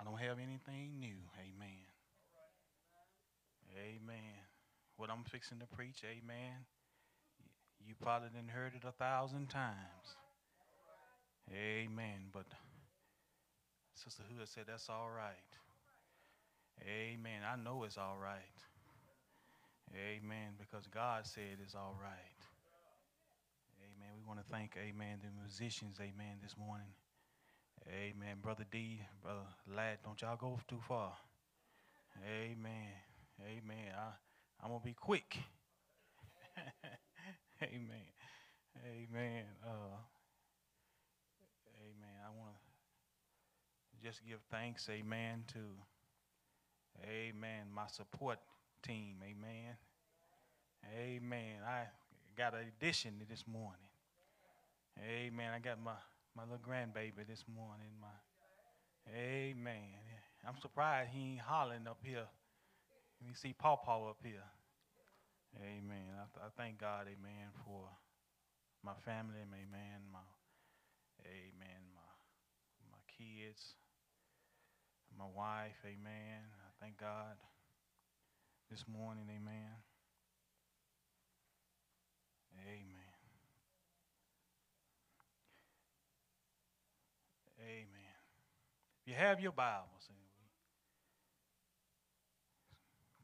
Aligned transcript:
I 0.00 0.04
don't 0.04 0.18
have 0.18 0.38
anything 0.38 0.98
new. 0.98 1.20
Amen. 1.36 1.84
Amen. 3.76 4.40
What 4.96 5.10
I'm 5.10 5.24
fixing 5.24 5.58
to 5.58 5.66
preach, 5.66 6.02
amen. 6.04 6.64
You 7.86 7.94
probably 8.00 8.30
didn't 8.34 8.50
heard 8.50 8.72
it 8.74 8.86
a 8.88 8.92
thousand 8.92 9.48
times. 9.48 10.16
Amen. 11.52 12.30
But 12.32 12.46
Sister 13.94 14.22
Hood 14.22 14.48
said 14.48 14.64
that's 14.66 14.88
all 14.88 15.10
right. 15.14 15.36
Amen. 16.86 17.42
I 17.50 17.56
know 17.56 17.84
it's 17.84 17.98
all 17.98 18.16
right. 18.20 18.58
Amen. 19.94 20.54
Because 20.58 20.86
God 20.86 21.26
said 21.26 21.58
it's 21.62 21.74
all 21.74 21.96
right. 22.00 22.38
Amen. 23.80 24.10
We 24.16 24.26
want 24.26 24.44
to 24.44 24.52
thank, 24.52 24.76
amen, 24.76 25.18
the 25.22 25.30
musicians, 25.42 25.96
amen, 26.00 26.38
this 26.42 26.56
morning. 26.58 26.92
Amen. 27.88 28.36
Brother 28.42 28.64
D, 28.70 29.00
Brother 29.22 29.46
Lad, 29.74 29.98
don't 30.04 30.20
y'all 30.20 30.36
go 30.36 30.58
too 30.68 30.80
far. 30.86 31.12
Amen. 32.26 32.92
Amen. 33.40 33.92
I, 33.96 34.10
I'm 34.62 34.70
going 34.70 34.80
to 34.80 34.84
be 34.86 34.94
quick. 34.94 35.38
amen. 37.62 38.06
Amen. 38.84 39.44
Uh, 39.64 39.96
amen. 41.80 42.18
I 42.24 42.30
want 42.36 42.54
to 43.92 44.06
just 44.06 44.24
give 44.26 44.40
thanks, 44.50 44.88
amen, 44.90 45.44
to, 45.52 45.60
amen, 47.04 47.66
my 47.74 47.86
support 47.86 48.38
team. 48.82 49.16
Amen. 49.22 49.76
Amen. 50.96 51.56
I 51.66 51.84
got 52.36 52.54
an 52.54 52.60
addition 52.78 53.14
this 53.28 53.44
morning. 53.46 53.90
Amen. 54.98 55.50
I 55.54 55.58
got 55.58 55.82
my 55.82 55.92
my 56.36 56.42
little 56.44 56.58
grandbaby 56.58 57.26
this 57.28 57.44
morning. 57.54 57.88
My 58.00 58.08
Amen. 59.14 59.98
I'm 60.46 60.56
surprised 60.60 61.10
he 61.12 61.32
ain't 61.32 61.40
hollering 61.40 61.86
up 61.86 61.98
here. 62.02 62.26
You 63.20 63.34
see 63.34 63.52
Paw 63.52 63.76
Paw 63.76 64.10
up 64.10 64.18
here. 64.22 64.44
Amen. 65.56 66.14
I, 66.14 66.26
th- 66.30 66.44
I 66.46 66.48
thank 66.56 66.78
God, 66.78 67.06
amen, 67.08 67.50
for 67.64 67.88
my 68.84 68.92
family, 69.04 69.40
amen, 69.42 70.06
my 70.12 70.22
amen, 71.24 71.82
my 71.94 72.10
my 72.92 73.02
kids, 73.08 73.74
my 75.18 75.24
wife, 75.34 75.80
amen. 75.84 76.46
Thank 76.80 76.98
God 76.98 77.36
this 78.70 78.84
morning, 78.86 79.24
amen. 79.28 79.72
Amen. 82.64 83.08
Amen. 87.60 87.86
If 89.02 89.08
you 89.08 89.14
have 89.14 89.40
your 89.40 89.52
Bibles, 89.52 90.08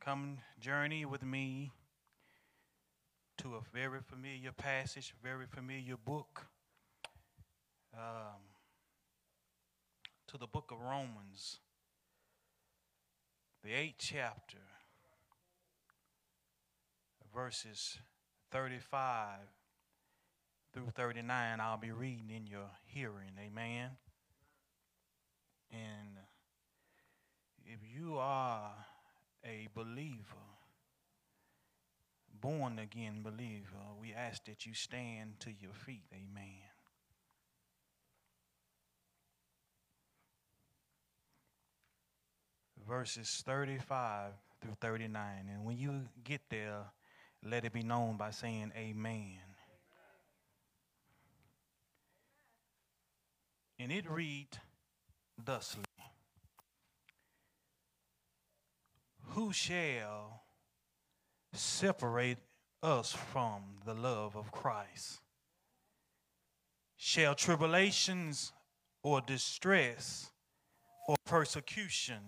come 0.01 0.39
journey 0.61 1.05
with 1.05 1.23
me 1.23 1.71
to 3.39 3.55
a 3.55 3.61
very 3.73 4.01
familiar 4.01 4.53
passage, 4.53 5.15
very 5.23 5.47
familiar 5.47 5.97
book, 5.97 6.47
um, 7.95 8.41
to 10.27 10.37
the 10.37 10.47
book 10.47 10.71
of 10.73 10.81
Romans, 10.81 11.61
the 13.65 13.73
eighth 13.73 13.97
chapter, 13.99 14.59
verses 17.35 17.97
35 18.51 19.39
through 20.75 20.91
39. 20.95 21.61
I'll 21.61 21.79
be 21.79 21.91
reading 21.91 22.31
in 22.31 22.47
your 22.47 22.69
hearing. 22.85 23.33
Amen. 23.41 23.93
And 25.73 26.19
if 27.65 27.79
you 27.83 28.19
are 28.19 28.71
a 29.43 29.69
believer, 29.75 30.21
born 32.39 32.79
again 32.79 33.23
believer, 33.23 33.81
we 33.99 34.13
ask 34.13 34.45
that 34.45 34.67
you 34.67 34.75
stand 34.75 35.41
to 35.41 35.51
your 35.51 35.73
feet. 35.73 36.05
Amen. 36.13 36.65
Verses 42.97 43.43
35 43.45 44.31
through 44.61 44.77
39. 44.81 45.49
And 45.53 45.65
when 45.65 45.77
you 45.77 46.03
get 46.23 46.43
there, 46.49 46.79
let 47.45 47.65
it 47.65 47.73
be 47.73 47.83
known 47.83 48.17
by 48.17 48.31
saying 48.31 48.71
amen. 48.77 49.41
And 53.81 53.91
it 53.91 54.09
read 54.09 54.47
thusly 55.45 55.83
Who 59.31 59.53
shall 59.53 60.43
separate 61.53 62.39
us 62.81 63.13
from 63.13 63.63
the 63.85 63.95
love 63.95 64.37
of 64.37 64.53
Christ? 64.53 65.21
Shall 66.97 67.35
tribulations 67.35 68.53
or 69.03 69.21
distress 69.21 70.31
or 71.09 71.17
persecution 71.27 72.21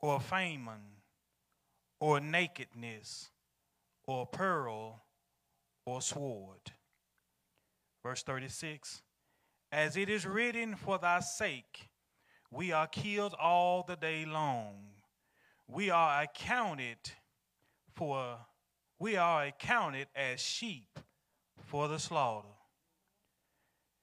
or 0.00 0.20
famine 0.20 1.02
or 1.98 2.20
nakedness 2.20 3.30
or 4.06 4.26
pearl 4.26 5.02
or 5.84 6.00
sword? 6.00 6.72
Verse 8.02 8.22
36 8.22 9.02
As 9.72 9.96
it 9.96 10.08
is 10.08 10.26
written, 10.26 10.76
For 10.76 10.98
thy 10.98 11.20
sake 11.20 11.88
we 12.50 12.72
are 12.72 12.86
killed 12.86 13.34
all 13.34 13.84
the 13.86 13.96
day 13.96 14.24
long. 14.24 14.76
We 15.68 15.90
are 15.90 16.22
accounted 16.22 16.98
for 17.94 18.38
we 18.98 19.16
are 19.16 19.44
accounted 19.46 20.08
as 20.14 20.40
sheep 20.40 20.98
for 21.64 21.88
the 21.88 21.98
slaughter. 21.98 22.48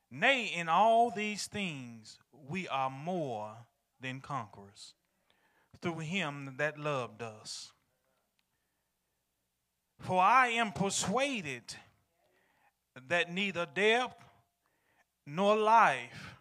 Nay, 0.09 0.45
in 0.45 0.69
all 0.69 1.11
these 1.11 1.47
things 1.47 2.17
we 2.49 2.67
are 2.67 2.89
more 2.89 3.51
than 3.99 4.21
conquerors 4.21 4.93
through 5.81 5.99
him 5.99 6.55
that 6.57 6.77
loved 6.77 7.21
us. 7.21 7.71
For 9.99 10.21
I 10.21 10.49
am 10.49 10.71
persuaded 10.71 11.63
that 13.07 13.31
neither 13.31 13.65
death 13.65 14.15
nor 15.25 15.55
life, 15.55 16.35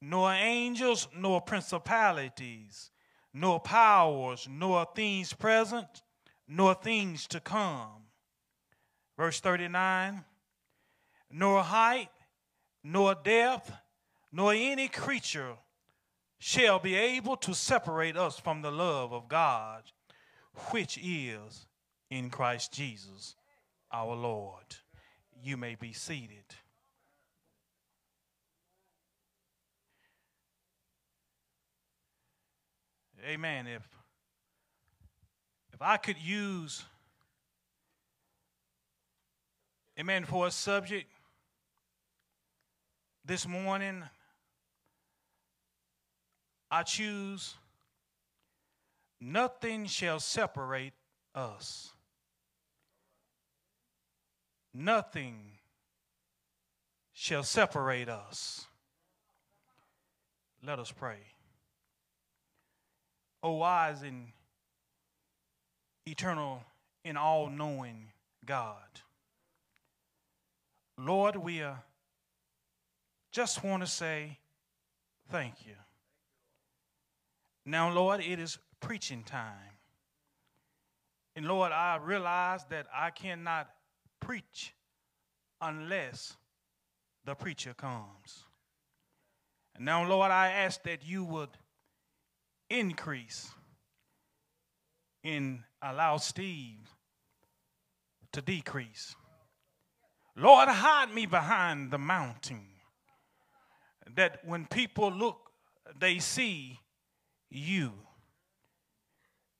nor 0.00 0.32
angels, 0.32 1.08
nor 1.16 1.40
principalities, 1.40 2.90
nor 3.32 3.60
powers, 3.60 4.48
nor 4.50 4.86
things 4.94 5.32
present, 5.32 6.02
nor 6.48 6.74
things 6.74 7.26
to 7.28 7.40
come. 7.40 8.02
Verse 9.16 9.40
39 9.40 10.24
nor 11.32 11.62
height, 11.62 12.10
nor 12.84 13.14
depth, 13.14 13.72
nor 14.30 14.52
any 14.52 14.86
creature 14.86 15.56
shall 16.44 16.80
be 16.80 16.96
able 16.96 17.36
to 17.36 17.54
separate 17.54 18.16
us 18.16 18.36
from 18.36 18.62
the 18.62 18.70
love 18.72 19.12
of 19.12 19.28
God, 19.28 19.84
which 20.72 20.98
is 21.00 21.68
in 22.10 22.30
Christ 22.30 22.72
Jesus 22.72 23.36
our 23.92 24.16
Lord. 24.16 24.64
You 25.40 25.56
may 25.56 25.76
be 25.76 25.92
seated. 25.92 26.42
Amen. 33.24 33.68
If 33.68 33.88
if 35.72 35.80
I 35.80 35.96
could 35.96 36.18
use 36.18 36.82
Amen 39.96 40.24
for 40.24 40.48
a 40.48 40.50
subject 40.50 41.08
this 43.24 43.46
morning 43.46 44.02
I 46.72 46.84
choose 46.84 47.54
nothing 49.20 49.84
shall 49.84 50.18
separate 50.18 50.94
us. 51.34 51.92
Nothing 54.72 55.58
shall 57.12 57.42
separate 57.42 58.08
us. 58.08 58.64
Let 60.66 60.78
us 60.78 60.90
pray. 60.90 61.18
O 63.42 63.52
wise 63.52 64.00
and 64.00 64.28
eternal 66.06 66.62
and 67.04 67.18
all 67.18 67.50
knowing 67.50 68.06
God. 68.46 69.02
Lord, 70.96 71.36
we 71.36 71.62
uh, 71.62 71.74
just 73.30 73.62
want 73.62 73.82
to 73.82 73.86
say 73.86 74.38
thank 75.30 75.66
you. 75.66 75.74
Now, 77.64 77.92
Lord, 77.92 78.20
it 78.20 78.38
is 78.38 78.58
preaching 78.80 79.22
time. 79.22 79.78
And 81.36 81.46
Lord, 81.46 81.72
I 81.72 81.96
realize 81.96 82.64
that 82.70 82.86
I 82.94 83.10
cannot 83.10 83.70
preach 84.20 84.74
unless 85.60 86.36
the 87.24 87.34
preacher 87.34 87.72
comes. 87.74 88.44
And 89.74 89.84
now, 89.84 90.06
Lord, 90.06 90.30
I 90.30 90.50
ask 90.50 90.82
that 90.82 91.04
you 91.04 91.24
would 91.24 91.50
increase 92.68 93.50
and 95.24 95.60
allow 95.80 96.16
Steve 96.16 96.90
to 98.32 98.42
decrease. 98.42 99.14
Lord, 100.36 100.68
hide 100.68 101.14
me 101.14 101.26
behind 101.26 101.90
the 101.90 101.98
mountain 101.98 102.66
that 104.14 104.44
when 104.44 104.66
people 104.66 105.10
look, 105.10 105.50
they 105.98 106.18
see 106.18 106.78
you. 107.52 107.92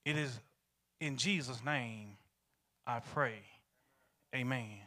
It 0.04 0.16
is 0.16 0.38
in 1.00 1.16
Jesus' 1.16 1.64
name 1.64 2.16
I 2.86 3.00
pray. 3.00 3.38
Amen. 4.34 4.78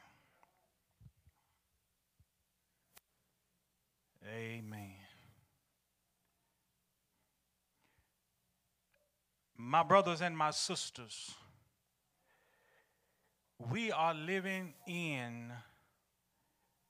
Amen. 4.27 4.91
My 9.57 9.83
brothers 9.83 10.21
and 10.21 10.37
my 10.37 10.51
sisters, 10.51 11.31
we 13.71 13.91
are 13.91 14.13
living 14.13 14.73
in 14.87 15.51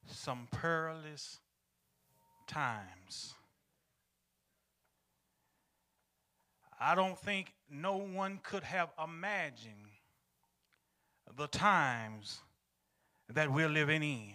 some 0.07 0.47
perilous 0.51 1.39
times. 2.47 3.33
I 6.80 6.95
don't 6.95 7.18
think 7.18 7.54
no 7.69 7.98
one 7.98 8.39
could 8.44 8.63
have 8.63 8.89
imagined 9.01 9.89
the 11.38 11.48
times 11.48 12.39
that 13.30 13.51
we're 13.51 13.69
living 13.69 14.04
in. 14.04 14.33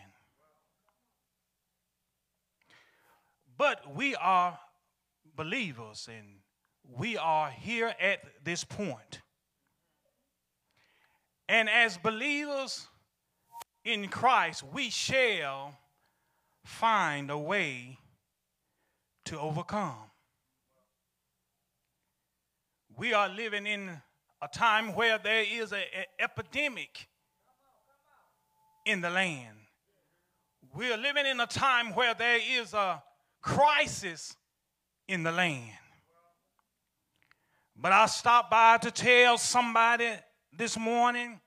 But 3.57 3.95
we 3.95 4.15
are 4.17 4.59
believers 5.37 6.09
and 6.11 6.27
we 6.97 7.17
are 7.17 7.51
here 7.51 7.95
at 8.01 8.21
this 8.43 8.65
point. 8.65 9.21
And 11.49 11.69
as 11.69 11.99
believers 11.99 12.87
in 13.85 14.09
Christ, 14.09 14.63
we 14.73 14.89
shall 14.91 15.77
find 16.65 17.31
a 17.31 17.39
way 17.39 17.99
to 19.27 19.39
overcome. 19.39 20.10
We 23.01 23.15
are 23.15 23.31
living 23.31 23.67
in 23.67 23.89
a 24.43 24.49
time 24.49 24.95
where 24.95 25.17
there 25.17 25.43
is 25.51 25.73
an 25.73 25.81
epidemic 26.19 27.09
in 28.85 29.01
the 29.01 29.09
land. 29.09 29.57
We 30.75 30.93
are 30.93 30.99
living 30.99 31.25
in 31.25 31.41
a 31.41 31.47
time 31.47 31.95
where 31.95 32.13
there 32.13 32.39
is 32.47 32.75
a 32.75 33.03
crisis 33.41 34.37
in 35.09 35.23
the 35.23 35.33
land. 35.33 35.79
But 37.75 37.93
I 37.93 38.05
stopped 38.05 38.51
by 38.51 38.77
to 38.77 38.91
tell 38.91 39.39
somebody 39.39 40.11
this 40.53 40.79
morning 40.79 41.41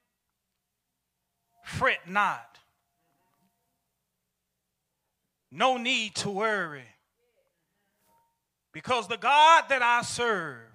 fret 1.63 2.09
not. 2.09 2.57
No 5.51 5.77
need 5.77 6.15
to 6.15 6.31
worry. 6.31 6.87
Because 8.71 9.07
the 9.07 9.17
God 9.17 9.65
that 9.69 9.83
I 9.83 10.01
serve 10.01 10.72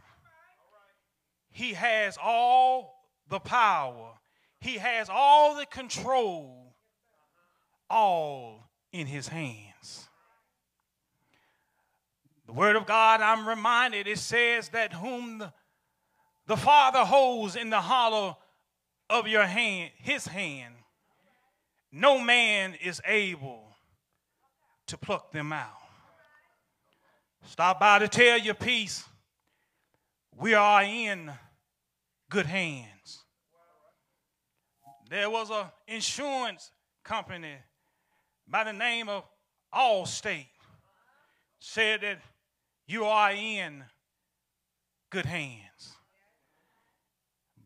he 1.50 1.73
has 1.75 2.19
all 2.23 2.99
the 3.29 3.41
power, 3.41 4.12
He 4.61 4.79
has 4.79 5.09
all 5.11 5.56
the 5.56 5.67
control, 5.67 6.75
all 7.89 8.71
in 8.93 9.06
His 9.06 9.29
hands. 9.29 10.09
The 12.47 12.53
Word 12.53 12.77
of 12.77 12.87
God, 12.87 13.21
I'm 13.21 13.47
reminded, 13.47 14.06
it 14.06 14.19
says 14.19 14.71
that 14.71 14.95
whom 14.95 15.39
the, 15.39 15.53
the 16.47 16.56
Father 16.56 17.05
holds 17.05 17.56
in 17.56 17.69
the 17.69 17.81
hollow 17.81 18.39
of 19.11 19.29
your 19.29 19.45
hand, 19.45 19.90
His 19.97 20.26
hand, 20.26 20.75
no 21.93 22.19
man 22.19 22.75
is 22.83 23.02
able 23.07 23.64
to 24.87 24.97
pluck 24.97 25.33
them 25.33 25.52
out. 25.52 25.73
Stop 27.45 27.81
by 27.81 27.99
to 27.99 28.09
tell 28.09 28.38
your 28.38 28.55
peace. 28.55 29.05
We 30.40 30.54
are 30.54 30.85
in 30.85 31.33
good 32.30 32.47
hands. 32.47 33.25
There 35.11 35.28
was 35.28 35.50
an 35.50 35.66
insurance 35.88 36.71
company 37.02 37.57
by 38.47 38.62
the 38.62 38.73
name 38.73 39.09
of 39.09 39.25
Allstate 39.75 40.47
said 41.59 42.02
that 42.02 42.21
you 42.87 43.04
are 43.04 43.33
in 43.33 43.83
good 45.11 45.26
hands. 45.26 45.97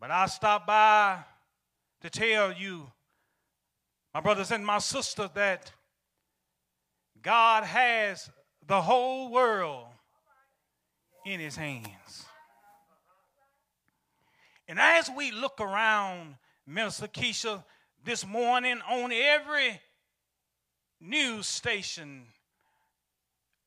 But 0.01 0.11
I 0.11 0.25
stopped 0.25 0.67
by 0.67 1.19
to 2.01 2.09
tell 2.09 2.53
you, 2.53 2.91
my 4.15 4.21
brothers 4.21 4.51
and 4.51 4.65
my 4.65 4.79
sisters, 4.79 5.29
that 5.35 5.71
God 7.21 7.65
has 7.65 8.31
the 8.67 8.81
whole 8.81 9.31
world 9.31 9.89
in 11.27 11.39
his 11.39 11.57
hands. 11.57 12.25
And 14.69 14.79
as 14.79 15.11
we 15.15 15.31
look 15.31 15.61
around, 15.61 16.37
Minister 16.67 17.07
Keisha, 17.07 17.63
this 18.05 18.27
morning 18.27 18.81
on 18.89 19.13
every 19.13 19.81
news 21.01 21.47
station, 21.47 22.23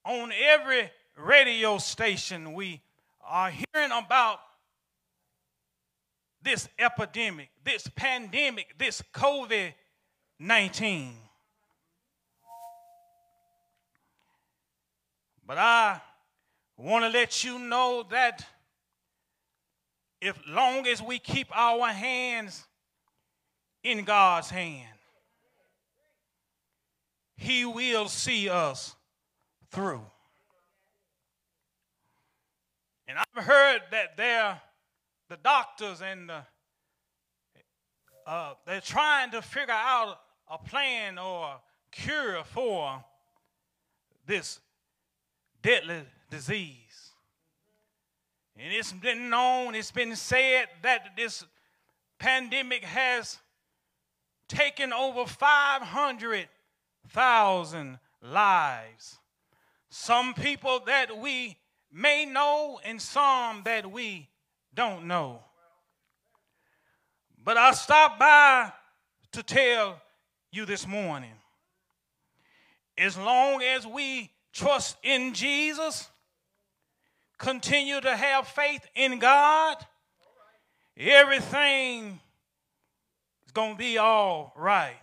on 0.05 0.31
every 0.31 0.89
radio 1.17 1.77
station, 1.77 2.53
we 2.53 2.81
are 3.25 3.49
hearing 3.51 3.91
about 3.91 4.39
this 6.41 6.69
epidemic, 6.77 7.49
this 7.63 7.89
pandemic, 7.95 8.77
this 8.77 9.01
COVID 9.13 9.73
19. 10.39 11.13
But 15.47 15.57
I 15.57 16.01
want 16.77 17.05
to 17.05 17.09
let 17.09 17.43
you 17.43 17.59
know 17.59 18.05
that 18.09 18.45
if 20.25 20.39
long 20.47 20.87
as 20.87 21.03
we 21.03 21.19
keep 21.19 21.47
our 21.55 21.87
hands 21.89 22.65
in 23.83 24.03
God's 24.03 24.49
hand, 24.49 24.97
He 27.37 27.63
will 27.63 28.07
see 28.07 28.49
us 28.49 28.95
through. 29.71 30.01
And 33.07 33.19
I've 33.19 33.43
heard 33.43 33.81
that 33.91 34.17
there, 34.17 34.59
the 35.29 35.37
doctors 35.37 36.01
and 36.01 36.27
the, 36.27 36.41
uh, 38.25 38.53
they're 38.65 38.81
trying 38.81 39.29
to 39.29 39.43
figure 39.43 39.75
out 39.75 40.17
a 40.49 40.57
plan 40.57 41.19
or 41.19 41.45
a 41.45 41.59
cure 41.91 42.43
for 42.45 43.03
this 44.25 44.59
deadly 45.61 46.01
disease. 46.31 47.04
And 48.57 48.73
it's 48.73 48.93
been 48.93 49.29
known, 49.29 49.75
it's 49.75 49.91
been 49.91 50.15
said 50.15 50.69
that 50.81 51.17
this 51.17 51.43
pandemic 52.19 52.85
has 52.85 53.37
taken 54.47 54.93
over 54.93 55.25
500,000 55.25 57.99
lives. 58.21 59.19
Some 59.89 60.33
people 60.33 60.79
that 60.85 61.17
we 61.17 61.57
may 61.91 62.25
know 62.25 62.79
and 62.83 63.01
some 63.01 63.63
that 63.65 63.91
we 63.91 64.29
don't 64.73 65.07
know. 65.07 65.43
But 67.43 67.57
I 67.57 67.73
stopped 67.73 68.17
by 68.19 68.71
to 69.33 69.43
tell 69.43 70.01
you 70.51 70.65
this 70.65 70.87
morning 70.87 71.33
as 72.97 73.17
long 73.17 73.61
as 73.61 73.85
we 73.85 74.31
trust 74.53 74.95
in 75.03 75.33
Jesus, 75.33 76.09
continue 77.37 77.99
to 78.01 78.15
have 78.15 78.47
faith 78.47 78.85
in 78.95 79.19
God, 79.19 79.77
everything 80.97 82.19
is 83.45 83.51
going 83.51 83.73
to 83.73 83.77
be 83.77 83.97
all 83.97 84.53
right. 84.55 84.95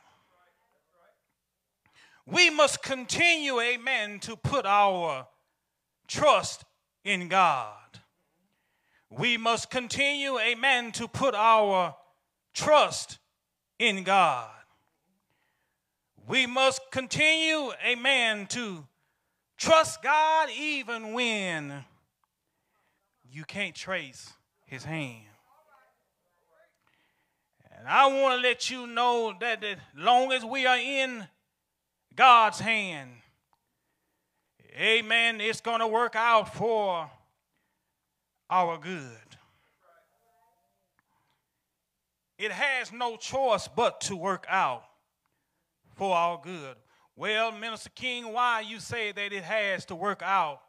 We 2.26 2.50
must 2.50 2.82
continue, 2.82 3.60
amen, 3.60 4.20
to 4.20 4.36
put 4.36 4.64
our 4.64 5.26
trust 6.06 6.64
in 7.04 7.28
God. 7.28 7.76
We 9.10 9.36
must 9.36 9.70
continue, 9.70 10.38
amen, 10.38 10.92
to 10.92 11.08
put 11.08 11.34
our 11.34 11.94
trust 12.54 13.18
in 13.78 14.04
God. 14.04 14.48
We 16.26 16.46
must 16.46 16.80
continue, 16.90 17.72
amen, 17.84 18.46
to 18.48 18.86
trust 19.58 20.02
God 20.02 20.48
even 20.56 21.12
when 21.12 21.84
you 23.32 23.44
can't 23.44 23.74
trace 23.74 24.30
his 24.66 24.84
hand. 24.84 25.24
And 27.78 27.88
I 27.88 28.06
want 28.06 28.36
to 28.40 28.46
let 28.46 28.70
you 28.70 28.86
know 28.86 29.34
that 29.40 29.64
as 29.64 29.78
long 29.96 30.30
as 30.32 30.44
we 30.44 30.66
are 30.66 30.76
in 30.76 31.26
God's 32.14 32.60
hand, 32.60 33.10
amen, 34.76 35.40
it's 35.40 35.62
going 35.62 35.80
to 35.80 35.86
work 35.86 36.14
out 36.14 36.54
for 36.54 37.10
our 38.50 38.78
good. 38.78 39.16
It 42.38 42.52
has 42.52 42.92
no 42.92 43.16
choice 43.16 43.66
but 43.66 44.02
to 44.02 44.16
work 44.16 44.44
out 44.48 44.84
for 45.96 46.14
our 46.14 46.38
good. 46.42 46.76
Well, 47.16 47.52
Minister 47.52 47.90
King, 47.90 48.32
why 48.32 48.60
you 48.60 48.78
say 48.78 49.12
that 49.12 49.32
it 49.32 49.44
has 49.44 49.86
to 49.86 49.94
work 49.94 50.22
out 50.22 50.60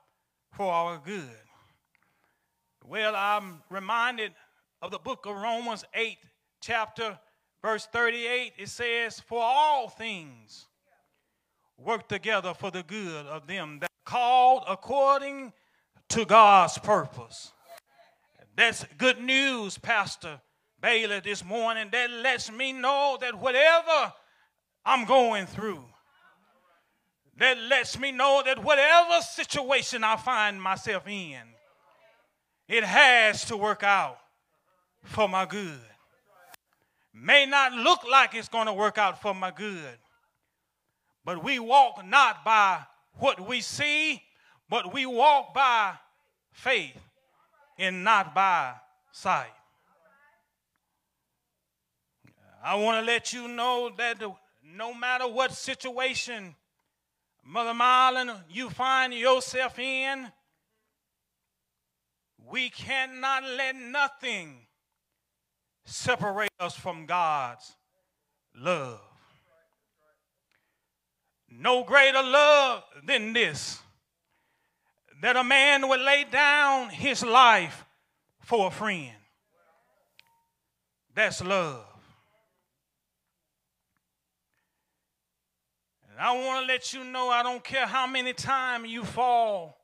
for 0.52 0.72
our 0.72 1.02
good? 1.04 1.43
Well, 2.94 3.16
I'm 3.16 3.64
reminded 3.72 4.34
of 4.80 4.92
the 4.92 5.00
book 5.00 5.26
of 5.26 5.36
Romans 5.36 5.84
8, 5.96 6.16
chapter 6.62 7.18
verse 7.64 7.88
38. 7.88 8.54
It 8.56 8.70
says, 8.70 9.20
For 9.20 9.42
all 9.42 9.90
things 9.90 10.68
work 11.76 12.08
together 12.08 12.54
for 12.54 12.70
the 12.70 12.84
good 12.84 13.26
of 13.26 13.48
them 13.48 13.80
that 13.80 13.90
called 14.06 14.66
according 14.70 15.54
to 16.10 16.24
God's 16.24 16.78
purpose. 16.78 17.52
That's 18.56 18.86
good 19.00 19.20
news, 19.20 19.80
Pastor 19.80 20.40
Bailey, 20.80 21.20
this 21.22 21.44
morning. 21.44 21.90
That 21.92 22.12
lets 22.12 22.52
me 22.52 22.74
know 22.74 23.18
that 23.22 23.34
whatever 23.34 24.14
I'm 24.86 25.06
going 25.06 25.48
through, 25.48 25.84
that 27.38 27.58
lets 27.58 27.98
me 27.98 28.12
know 28.12 28.44
that 28.46 28.64
whatever 28.64 29.20
situation 29.22 30.04
I 30.04 30.16
find 30.16 30.62
myself 30.62 31.08
in, 31.08 31.53
it 32.74 32.84
has 32.84 33.46
to 33.46 33.56
work 33.56 33.84
out 33.84 34.18
for 35.04 35.30
my 35.30 35.46
good. 35.46 35.80
May 37.14 37.46
not 37.46 37.74
look 37.74 38.00
like 38.10 38.34
it's 38.34 38.48
going 38.50 38.66
to 38.66 38.74
work 38.74 38.98
out 38.98 39.22
for 39.22 39.36
my 39.36 39.52
good, 39.52 40.00
but 41.24 41.44
we 41.44 41.60
walk 41.60 42.04
not 42.04 42.44
by 42.44 42.80
what 43.20 43.48
we 43.48 43.62
see, 43.62 44.24
but 44.72 44.92
we 44.92 45.06
walk 45.06 45.54
by 45.54 45.94
faith 46.52 46.98
and 47.78 48.04
not 48.04 48.34
by 48.34 48.74
sight. 49.12 49.54
I 52.66 52.74
want 52.74 53.06
to 53.06 53.06
let 53.06 53.34
you 53.34 53.50
know 53.50 53.92
that 54.00 54.18
no 54.66 54.96
matter 54.96 55.28
what 55.28 55.54
situation, 55.54 56.56
Mother 57.46 57.76
Marlin, 57.76 58.32
you 58.50 58.72
find 58.72 59.14
yourself 59.14 59.78
in, 59.78 60.32
we 62.50 62.70
cannot 62.70 63.44
let 63.44 63.76
nothing 63.76 64.68
separate 65.86 66.52
us 66.60 66.76
from 66.76 67.06
God's 67.06 67.76
love. 68.56 69.00
No 71.50 71.84
greater 71.84 72.22
love 72.24 72.84
than 73.06 73.34
this 73.34 73.80
that 75.22 75.38
a 75.38 75.44
man 75.44 75.88
would 75.88 76.02
lay 76.02 76.26
down 76.30 76.90
his 76.90 77.24
life 77.24 77.86
for 78.42 78.68
a 78.68 78.72
friend. 78.72 79.12
That's 81.16 81.42
love. 81.42 81.86
And 86.12 86.20
I 86.20 86.34
want 86.34 86.66
to 86.66 86.68
let 86.68 86.94
you 86.94 87.04
know 87.06 87.30
I 87.30 87.42
don't 87.42 87.64
care 87.64 87.88
how 87.88 88.06
many 88.06 88.34
times 88.34 88.90
you 88.90 89.06
fall. 89.06 89.78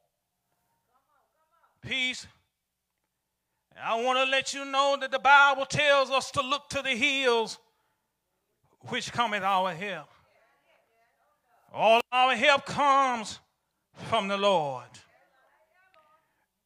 Peace. 1.82 2.28
I 3.83 4.01
want 4.01 4.17
to 4.19 4.25
let 4.25 4.53
you 4.53 4.65
know 4.65 4.98
that 5.00 5.12
the 5.12 5.19
Bible 5.19 5.65
tells 5.65 6.09
us 6.09 6.31
to 6.31 6.41
look 6.41 6.69
to 6.69 6.81
the 6.81 6.89
hills 6.89 7.57
which 8.88 9.12
cometh 9.12 9.43
our 9.43 9.74
help. 9.74 10.07
All 11.74 12.01
our 12.12 12.36
help 12.36 12.65
comes 12.65 13.39
from 14.09 14.27
the 14.27 14.38
Lord. 14.38 14.86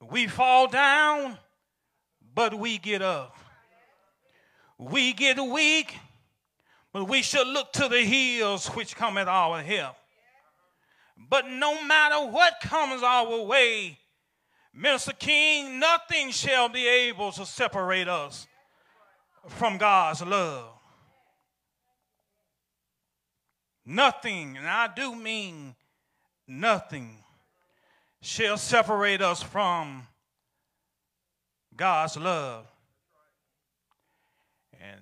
We 0.02 0.28
fall 0.28 0.68
down, 0.68 1.38
but 2.34 2.54
we 2.54 2.78
get 2.78 3.02
up. 3.02 3.36
We 4.78 5.14
get 5.14 5.38
weak, 5.40 5.96
but 6.92 7.08
we 7.08 7.22
should 7.22 7.48
look 7.48 7.72
to 7.74 7.88
the 7.88 8.04
hills 8.04 8.68
which 8.68 8.96
cometh 8.96 9.28
our 9.28 9.62
help. 9.62 9.96
But 11.30 11.48
no 11.48 11.84
matter 11.84 12.26
what 12.26 12.56
comes 12.62 13.04
our 13.04 13.42
way, 13.44 14.00
Minister 14.74 15.14
King, 15.14 15.80
nothing 15.80 16.32
shall 16.32 16.68
be 16.68 16.88
able 16.88 17.32
to 17.34 17.46
separate 17.46 18.08
us 18.08 18.48
from 19.48 19.78
God's 19.78 20.24
love. 20.24 20.70
Nothing, 23.86 24.58
and 24.58 24.66
I 24.68 24.88
do 24.94 25.14
mean 25.14 25.76
nothing 26.48 27.18
shall 28.22 28.58
separate 28.58 29.22
us 29.22 29.44
from 29.44 30.08
God's 31.76 32.18
love. 32.18 32.66
And 34.80 35.02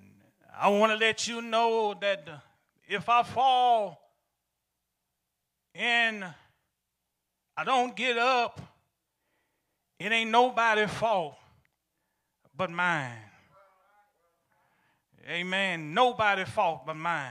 I 0.58 0.68
want 0.68 0.92
to 0.92 0.98
let 0.98 1.28
you 1.28 1.40
know 1.40 1.94
that 2.00 2.28
if 2.88 3.08
I 3.08 3.22
fall 3.22 4.00
and 5.74 6.24
I 7.56 7.64
don't 7.64 7.94
get 7.94 8.18
up, 8.18 8.60
it 10.02 10.10
ain't 10.10 10.30
nobody's 10.30 10.90
fault 10.90 11.36
but 12.56 12.70
mine. 12.70 13.12
Amen. 15.28 15.94
Nobody's 15.94 16.48
fault 16.48 16.82
but 16.84 16.96
mine. 16.96 17.30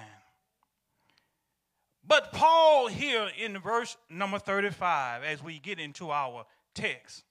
But 2.07 2.31
Paul, 2.31 2.87
here 2.87 3.29
in 3.37 3.59
verse 3.59 3.97
number 4.09 4.39
35, 4.39 5.23
as 5.23 5.43
we 5.43 5.59
get 5.59 5.79
into 5.79 6.11
our 6.11 6.45
text, 6.73 7.23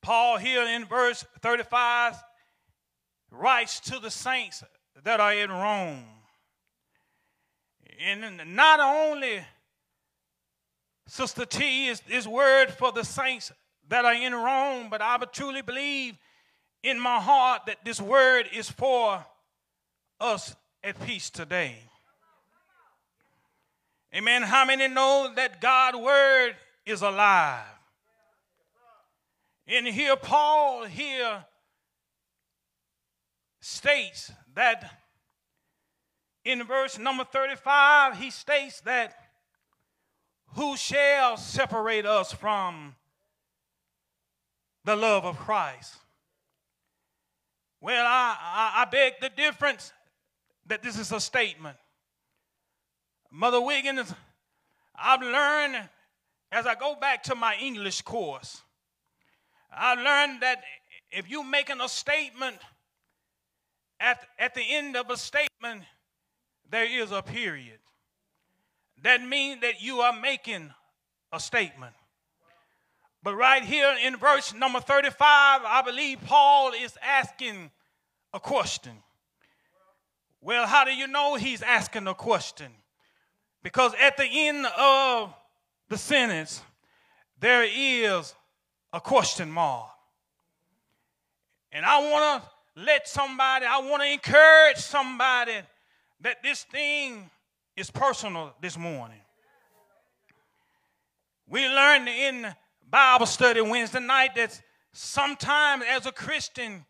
Paul, 0.00 0.38
here 0.38 0.62
in 0.62 0.84
verse 0.84 1.24
35, 1.40 2.16
writes 3.32 3.80
to 3.80 3.98
the 3.98 4.10
saints 4.10 4.62
that 5.02 5.18
are 5.18 5.34
in 5.34 5.50
Rome. 5.50 6.04
And 8.00 8.54
not 8.54 8.80
only, 8.80 9.40
Sister 11.06 11.44
T, 11.44 11.88
is 11.88 12.00
this 12.00 12.26
word 12.26 12.72
for 12.72 12.92
the 12.92 13.04
saints 13.04 13.52
that 13.88 14.04
are 14.04 14.14
in 14.14 14.34
Rome, 14.34 14.88
but 14.90 15.02
I 15.02 15.18
truly 15.32 15.62
believe 15.62 16.16
in 16.82 16.98
my 16.98 17.20
heart 17.20 17.62
that 17.66 17.84
this 17.84 18.00
word 18.00 18.46
is 18.52 18.70
for 18.70 19.24
us 20.20 20.54
at 20.82 21.00
peace 21.04 21.30
today. 21.30 21.78
Amen. 24.14 24.42
How 24.42 24.64
many 24.64 24.88
know 24.88 25.32
that 25.36 25.60
God's 25.60 25.98
word 25.98 26.56
is 26.84 27.02
alive? 27.02 27.64
And 29.66 29.86
here, 29.86 30.16
Paul 30.16 30.84
here 30.84 31.44
states 33.60 34.30
that 34.54 34.98
in 36.44 36.64
verse 36.64 36.98
number 36.98 37.24
35, 37.24 38.18
he 38.18 38.30
states 38.30 38.80
that 38.80 39.14
who 40.54 40.76
shall 40.76 41.36
separate 41.36 42.04
us 42.04 42.32
from 42.32 42.94
the 44.84 44.96
love 44.96 45.24
of 45.24 45.38
Christ? 45.38 45.94
Well, 47.80 48.04
I, 48.06 48.36
I, 48.40 48.82
I 48.82 48.84
beg 48.86 49.14
the 49.20 49.28
difference 49.30 49.92
that 50.66 50.82
this 50.82 50.98
is 50.98 51.10
a 51.12 51.20
statement. 51.20 51.76
Mother 53.30 53.60
Wiggins, 53.60 54.14
I've 54.94 55.22
learned 55.22 55.88
as 56.52 56.66
I 56.66 56.74
go 56.74 56.94
back 56.94 57.22
to 57.24 57.34
my 57.34 57.56
English 57.60 58.02
course, 58.02 58.60
I 59.74 59.94
learned 59.94 60.42
that 60.42 60.62
if 61.10 61.28
you're 61.28 61.44
making 61.44 61.80
a 61.80 61.88
statement, 61.88 62.58
at, 63.98 64.20
at 64.38 64.54
the 64.54 64.62
end 64.62 64.96
of 64.96 65.08
a 65.08 65.16
statement, 65.16 65.82
there 66.70 66.84
is 66.84 67.10
a 67.10 67.22
period. 67.22 67.78
That 69.02 69.22
means 69.22 69.62
that 69.62 69.80
you 69.80 70.00
are 70.00 70.12
making 70.12 70.70
a 71.32 71.40
statement. 71.40 71.94
But 73.22 73.36
right 73.36 73.62
here 73.62 73.94
in 74.04 74.16
verse 74.16 74.52
number 74.52 74.80
35, 74.80 75.16
I 75.64 75.82
believe 75.84 76.18
Paul 76.26 76.72
is 76.72 76.96
asking 77.02 77.70
a 78.34 78.40
question. 78.40 78.92
Well, 80.40 80.66
how 80.66 80.84
do 80.84 80.92
you 80.92 81.06
know 81.06 81.36
he's 81.36 81.62
asking 81.62 82.08
a 82.08 82.14
question? 82.14 82.72
Because 83.62 83.92
at 84.00 84.16
the 84.16 84.26
end 84.26 84.66
of 84.76 85.32
the 85.88 85.96
sentence, 85.96 86.62
there 87.38 87.64
is 87.64 88.34
a 88.92 89.00
question 89.00 89.50
mark. 89.50 89.88
And 91.70 91.86
I 91.86 92.10
want 92.10 92.42
to 92.42 92.50
let 92.84 93.06
somebody, 93.06 93.66
I 93.66 93.78
want 93.78 94.02
to 94.02 94.10
encourage 94.10 94.78
somebody 94.78 95.60
that 96.20 96.42
this 96.42 96.64
thing 96.64 97.30
is 97.76 97.90
personal 97.90 98.52
this 98.60 98.76
morning. 98.76 99.20
We 101.48 101.66
learned 101.68 102.08
in 102.08 102.54
Bible 102.92 103.24
study 103.24 103.62
Wednesday 103.62 104.00
night 104.00 104.34
that 104.34 104.60
sometimes 104.92 105.82
as 105.88 106.04
a 106.04 106.12
Christian, 106.12 106.84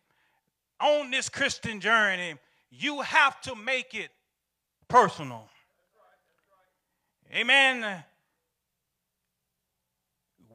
on 0.80 1.12
this 1.12 1.28
Christian 1.28 1.80
journey, 1.80 2.34
you 2.72 3.02
have 3.02 3.40
to 3.42 3.54
make 3.54 3.94
it 3.94 4.10
personal. 4.88 5.48
Amen. 7.32 8.02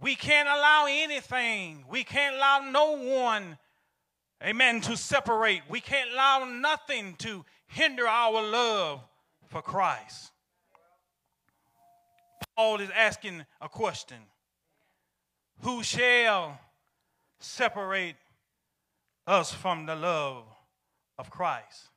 We 0.01 0.15
can't 0.15 0.49
allow 0.49 0.85
anything, 0.89 1.85
we 1.89 2.03
can't 2.03 2.35
allow 2.35 2.69
no 2.69 2.97
one, 2.97 3.57
amen, 4.43 4.81
to 4.81 4.97
separate. 4.97 5.61
We 5.69 5.79
can't 5.79 6.11
allow 6.11 6.43
nothing 6.43 7.15
to 7.19 7.45
hinder 7.67 8.05
our 8.05 8.43
love 8.43 8.99
for 9.47 9.61
Christ. 9.61 10.33
Paul 12.57 12.81
is 12.81 12.89
asking 12.93 13.45
a 13.61 13.69
question 13.69 14.17
Who 15.61 15.83
shall 15.83 16.59
separate 17.39 18.15
us 19.25 19.51
from 19.51 19.85
the 19.85 19.95
love 19.95 20.43
of 21.17 21.29
Christ? 21.29 21.89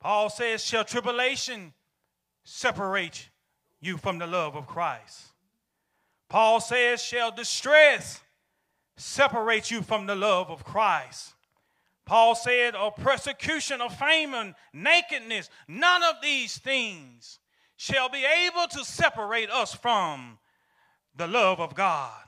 Paul 0.00 0.30
says, 0.30 0.64
Shall 0.64 0.84
tribulation 0.84 1.72
separate 2.44 3.28
you 3.80 3.96
from 3.96 4.18
the 4.18 4.26
love 4.26 4.56
of 4.56 4.66
Christ? 4.66 5.26
Paul 6.28 6.60
says, 6.60 7.02
Shall 7.02 7.30
distress 7.32 8.20
separate 8.96 9.70
you 9.70 9.82
from 9.82 10.06
the 10.06 10.14
love 10.14 10.50
of 10.50 10.64
Christ? 10.64 11.34
Paul 12.10 12.34
said, 12.34 12.74
or 12.74 12.90
persecution, 12.90 13.80
or 13.80 13.88
famine, 13.88 14.56
nakedness, 14.72 15.48
none 15.68 16.02
of 16.02 16.16
these 16.20 16.58
things 16.58 17.38
shall 17.76 18.08
be 18.08 18.24
able 18.24 18.66
to 18.66 18.84
separate 18.84 19.48
us 19.48 19.72
from 19.72 20.38
the 21.14 21.28
love 21.28 21.60
of 21.60 21.76
God. 21.76 22.24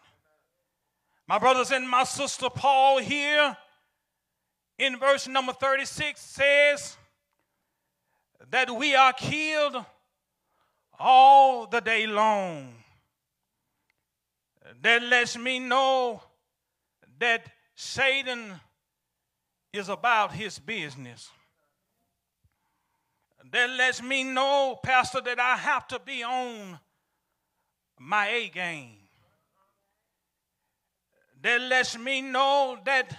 My 1.33 1.39
brothers 1.39 1.71
and 1.71 1.89
my 1.89 2.05
sister, 2.05 2.51
Paul 2.51 2.99
here 2.99 3.57
in 4.79 4.99
verse 4.99 5.27
number 5.27 5.55
36 5.55 6.21
says 6.21 6.99
that 8.51 8.71
we 8.71 8.95
are 8.95 9.15
killed 9.15 9.83
all 10.99 11.67
the 11.67 11.81
day 11.81 12.07
long. 12.07 12.75
That 14.83 15.05
lets 15.05 15.39
me 15.39 15.59
know 15.59 16.23
that 17.19 17.47
Satan 17.75 18.61
is 19.73 19.89
about 19.89 20.35
his 20.35 20.59
business. 20.59 21.31
That 23.51 23.71
lets 23.71 24.03
me 24.03 24.23
know, 24.23 24.79
Pastor, 24.83 25.23
that 25.23 25.41
I 25.41 25.57
have 25.57 25.89
to 25.89 25.99
be 25.99 26.23
on 26.23 26.79
my 27.99 28.29
A 28.29 28.51
game. 28.51 29.02
That 31.43 31.61
lets 31.61 31.99
me 31.99 32.23
know 32.23 32.79
that 32.85 33.17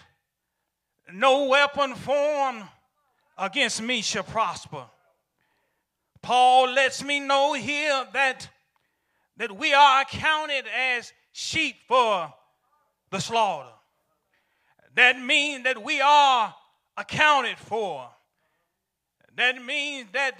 no 1.11 1.45
weapon 1.45 1.93
formed 1.95 2.63
against 3.37 3.81
me 3.81 4.01
shall 4.01 4.23
prosper. 4.23 4.85
Paul 6.21 6.69
lets 6.71 7.03
me 7.03 7.19
know 7.19 7.53
here 7.53 8.07
that, 8.13 8.47
that 9.35 9.51
we 9.55 9.73
are 9.73 10.01
accounted 10.01 10.65
as 10.73 11.11
sheep 11.33 11.75
for 11.85 12.33
the 13.11 13.19
slaughter. 13.19 13.69
That 14.95 15.19
means 15.19 15.65
that 15.65 15.83
we 15.83 15.99
are 15.99 16.55
accounted 16.95 17.57
for. 17.57 18.07
That 19.35 19.61
means 19.61 20.07
that 20.13 20.37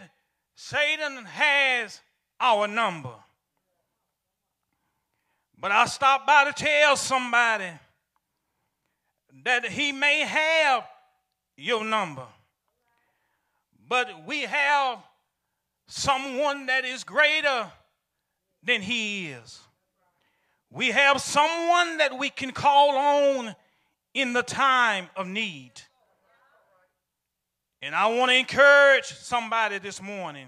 Satan 0.56 1.26
has 1.26 2.00
our 2.40 2.68
number. 2.68 3.16
But 5.64 5.72
I 5.72 5.86
stopped 5.86 6.28
by 6.28 6.44
to 6.44 6.52
tell 6.52 6.98
somebody 6.98 7.72
that 9.46 9.66
he 9.66 9.94
may 9.94 10.20
have 10.20 10.84
your 11.56 11.86
number. 11.86 12.26
But 13.88 14.28
we 14.28 14.42
have 14.42 15.00
someone 15.88 16.66
that 16.66 16.84
is 16.84 17.06
greater 17.06 17.72
than 18.62 18.82
he 18.82 19.28
is. 19.28 19.62
We 20.70 20.90
have 20.90 21.22
someone 21.22 22.00
that 22.00 22.20
we 22.20 22.30
can 22.30 22.52
call 22.52 22.98
on 22.98 23.56
in 24.14 24.34
the 24.34 24.44
time 24.44 25.08
of 25.16 25.28
need. 25.28 25.72
And 27.82 27.96
I 27.96 28.08
want 28.08 28.32
to 28.32 28.36
encourage 28.36 29.06
somebody 29.06 29.78
this 29.78 30.02
morning 30.02 30.48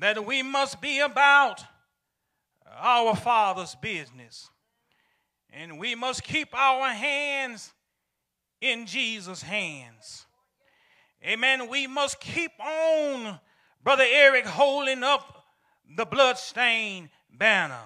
that 0.00 0.26
we 0.26 0.42
must 0.42 0.80
be 0.80 0.98
about 0.98 1.62
our 2.80 3.14
Father's 3.16 3.74
business. 3.76 4.50
And 5.52 5.78
we 5.78 5.94
must 5.94 6.22
keep 6.22 6.54
our 6.54 6.88
hands 6.88 7.72
in 8.60 8.86
Jesus' 8.86 9.42
hands. 9.42 10.26
Amen. 11.24 11.68
We 11.68 11.86
must 11.86 12.20
keep 12.20 12.52
on, 12.58 13.38
Brother 13.82 14.06
Eric, 14.06 14.46
holding 14.46 15.02
up 15.02 15.44
the 15.96 16.04
bloodstained 16.06 17.10
banner. 17.36 17.82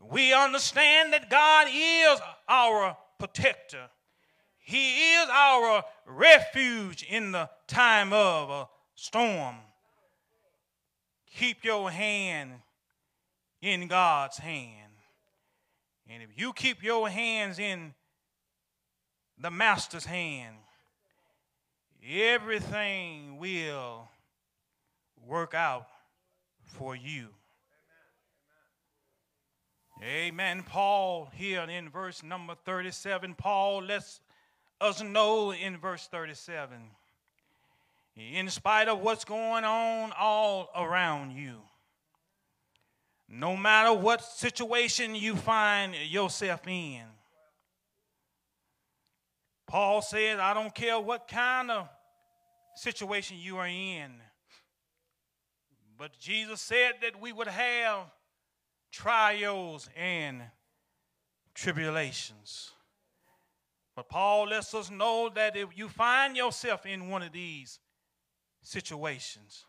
We 0.00 0.32
understand 0.34 1.12
that 1.12 1.30
God 1.30 1.66
is 1.72 2.20
our 2.48 2.96
protector. 3.18 3.88
He 4.58 5.12
is 5.14 5.28
our 5.30 5.84
refuge 6.06 7.04
in 7.08 7.32
the 7.32 7.48
time 7.66 8.12
of 8.12 8.50
a 8.50 8.68
storm. 8.94 9.56
Keep 11.36 11.64
your 11.64 11.90
hand 11.90 12.52
in 13.64 13.88
God's 13.88 14.36
hand. 14.36 14.92
And 16.08 16.22
if 16.22 16.28
you 16.36 16.52
keep 16.52 16.82
your 16.82 17.08
hands 17.08 17.58
in 17.58 17.94
the 19.38 19.50
Master's 19.50 20.04
hand, 20.04 20.56
everything 22.06 23.38
will 23.38 24.08
work 25.26 25.54
out 25.54 25.86
for 26.62 26.94
you. 26.94 27.28
Amen. 30.02 30.62
Paul, 30.64 31.30
here 31.34 31.62
in 31.62 31.88
verse 31.88 32.22
number 32.22 32.54
37, 32.66 33.34
Paul 33.34 33.84
lets 33.84 34.20
us 34.80 35.02
know 35.02 35.52
in 35.52 35.78
verse 35.78 36.06
37 36.08 36.76
in 38.16 38.48
spite 38.48 38.88
of 38.88 39.00
what's 39.00 39.24
going 39.24 39.64
on 39.64 40.12
all 40.18 40.68
around 40.76 41.32
you, 41.32 41.56
no 43.28 43.56
matter 43.56 43.92
what 43.92 44.22
situation 44.22 45.14
you 45.14 45.36
find 45.36 45.94
yourself 45.94 46.66
in, 46.66 47.02
Paul 49.66 50.02
said, 50.02 50.38
I 50.38 50.54
don't 50.54 50.74
care 50.74 51.00
what 51.00 51.26
kind 51.26 51.70
of 51.70 51.88
situation 52.76 53.38
you 53.40 53.56
are 53.56 53.66
in, 53.66 54.12
but 55.98 56.18
Jesus 56.18 56.60
said 56.60 56.94
that 57.02 57.20
we 57.20 57.32
would 57.32 57.48
have 57.48 58.10
trials 58.92 59.88
and 59.96 60.42
tribulations. 61.54 62.70
But 63.96 64.08
Paul 64.08 64.48
lets 64.48 64.74
us 64.74 64.90
know 64.90 65.30
that 65.34 65.56
if 65.56 65.68
you 65.76 65.88
find 65.88 66.36
yourself 66.36 66.84
in 66.84 67.08
one 67.08 67.22
of 67.22 67.32
these 67.32 67.78
situations. 68.62 69.64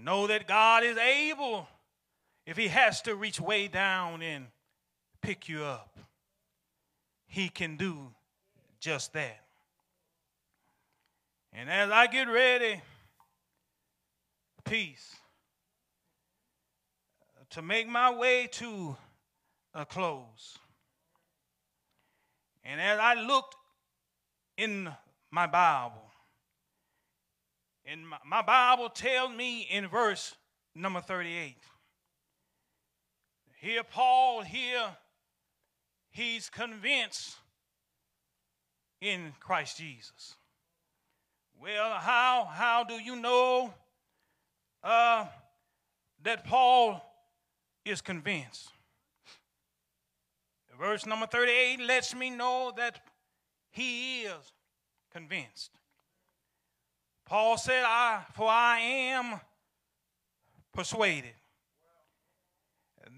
Know 0.00 0.28
that 0.28 0.46
God 0.46 0.84
is 0.84 0.96
able, 0.96 1.66
if 2.46 2.56
He 2.56 2.68
has 2.68 3.02
to 3.02 3.16
reach 3.16 3.40
way 3.40 3.66
down 3.66 4.22
and 4.22 4.46
pick 5.20 5.48
you 5.48 5.64
up, 5.64 5.98
He 7.26 7.48
can 7.48 7.76
do 7.76 8.12
just 8.78 9.12
that. 9.14 9.40
And 11.52 11.68
as 11.68 11.90
I 11.90 12.06
get 12.06 12.28
ready, 12.28 12.80
peace, 14.64 15.16
to 17.50 17.62
make 17.62 17.88
my 17.88 18.14
way 18.14 18.46
to 18.52 18.96
a 19.74 19.84
close. 19.84 20.58
And 22.62 22.80
as 22.80 23.00
I 23.00 23.14
looked 23.14 23.56
in 24.56 24.88
my 25.32 25.48
Bible, 25.48 26.07
and 27.90 28.06
my, 28.06 28.18
my 28.24 28.42
Bible 28.42 28.90
tells 28.90 29.34
me 29.34 29.62
in 29.70 29.88
verse 29.88 30.34
number 30.74 31.00
38, 31.00 31.56
here 33.60 33.82
Paul, 33.82 34.42
here, 34.42 34.84
he's 36.10 36.50
convinced 36.50 37.36
in 39.00 39.32
Christ 39.40 39.78
Jesus. 39.78 40.36
Well, 41.60 41.94
how, 41.94 42.48
how 42.52 42.84
do 42.84 42.94
you 42.94 43.16
know 43.16 43.72
uh, 44.84 45.26
that 46.22 46.44
Paul 46.44 47.02
is 47.84 48.00
convinced? 48.00 48.68
Verse 50.78 51.06
number 51.06 51.26
38 51.26 51.80
lets 51.80 52.14
me 52.14 52.30
know 52.30 52.72
that 52.76 53.00
he 53.70 54.22
is 54.22 54.52
convinced. 55.12 55.77
Paul 57.28 57.58
said, 57.58 57.82
I, 57.84 58.22
For 58.32 58.48
I 58.48 58.78
am 58.78 59.38
persuaded 60.72 61.34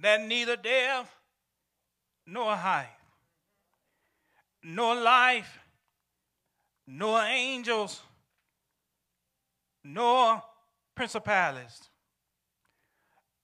that 0.03 0.21
neither 0.23 0.57
death 0.57 1.09
nor 2.27 2.57
height, 2.57 2.89
nor 4.65 4.97
life, 4.97 5.61
nor 6.89 7.23
angels, 7.23 8.03
nor 9.85 10.43
principalities, 10.97 11.89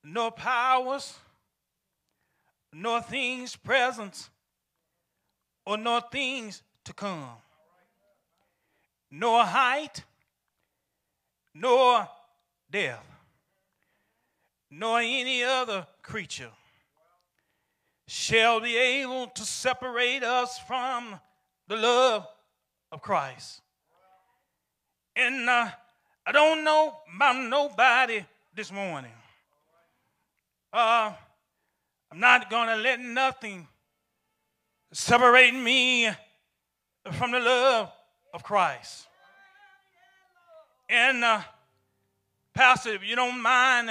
nor 0.02 0.32
powers, 0.32 1.14
nor 2.72 3.02
things 3.02 3.54
present, 3.54 4.30
or 5.64 5.76
nor 5.76 6.00
things 6.10 6.62
to 6.84 6.92
come, 6.92 7.36
nor 9.12 9.44
height, 9.44 10.02
nor 11.58 12.08
death, 12.70 13.04
nor 14.70 15.00
any 15.00 15.42
other 15.42 15.86
creature 16.02 16.50
shall 18.06 18.60
be 18.60 18.76
able 18.76 19.26
to 19.28 19.42
separate 19.42 20.22
us 20.22 20.58
from 20.60 21.18
the 21.68 21.76
love 21.76 22.26
of 22.92 23.00
Christ. 23.02 23.62
And 25.16 25.48
uh, 25.48 25.68
I 26.26 26.32
don't 26.32 26.62
know 26.62 26.94
about 27.14 27.48
nobody 27.48 28.24
this 28.54 28.70
morning. 28.70 29.12
Uh, 30.72 31.12
I'm 32.12 32.20
not 32.20 32.50
going 32.50 32.68
to 32.68 32.76
let 32.76 33.00
nothing 33.00 33.66
separate 34.92 35.54
me 35.54 36.10
from 37.12 37.32
the 37.32 37.40
love 37.40 37.90
of 38.34 38.42
Christ. 38.42 39.06
And, 40.88 41.24
uh, 41.24 41.40
Pastor, 42.54 42.90
if 42.94 43.04
you 43.04 43.16
don't 43.16 43.40
mind, 43.40 43.90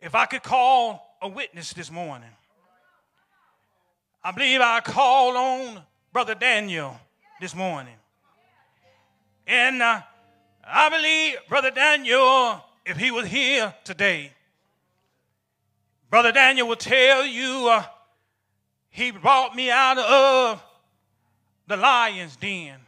if 0.00 0.14
I 0.14 0.26
could 0.26 0.42
call 0.42 1.16
a 1.24 1.28
witness 1.28 1.72
this 1.72 1.90
morning. 1.90 2.28
I 4.22 4.30
believe 4.30 4.60
I 4.60 4.80
called 4.80 5.36
on 5.36 5.82
Brother 6.12 6.34
Daniel 6.34 7.00
this 7.40 7.54
morning. 7.54 7.94
And 9.46 9.82
uh, 9.82 10.02
I 10.62 10.88
believe 10.90 11.36
Brother 11.48 11.70
Daniel, 11.70 12.62
if 12.84 12.98
he 12.98 13.10
was 13.10 13.26
here 13.26 13.74
today, 13.84 14.32
Brother 16.10 16.32
Daniel 16.32 16.68
will 16.68 16.76
tell 16.76 17.24
you 17.24 17.68
uh, 17.70 17.84
he 18.90 19.10
brought 19.10 19.56
me 19.56 19.70
out 19.70 19.98
of 19.98 20.62
the 21.66 21.76
lion's 21.78 22.36
den. 22.36 22.83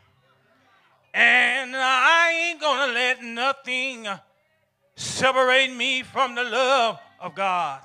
And 1.16 1.74
I 1.74 2.50
ain't 2.50 2.61
gonna 2.61 2.92
let 2.92 3.22
nothing 3.22 4.07
separate 4.96 5.74
me 5.74 6.02
from 6.02 6.35
the 6.35 6.44
love 6.44 6.98
of 7.18 7.35
God. 7.35 7.81